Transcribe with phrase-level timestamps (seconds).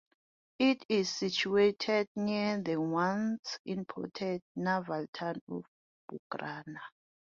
[0.57, 5.65] It is situated near the once important naval town of
[6.09, 6.79] Buncrana.